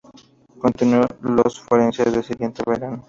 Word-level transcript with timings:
Continuó 0.57 1.03
las 1.21 1.59
conferencias 1.59 2.07
el 2.07 2.23
siguiente 2.23 2.63
verano. 2.65 2.97